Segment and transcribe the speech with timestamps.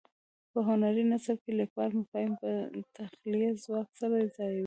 [0.51, 2.49] په هنري نثر کې لیکوال مفاهیم په
[2.95, 4.59] تخیلي ځواک سره ځایوي.